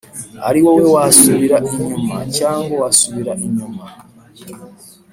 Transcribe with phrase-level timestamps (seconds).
[0.47, 3.85] ariwowe wasubira inyuma cyangwa wasubira inyuma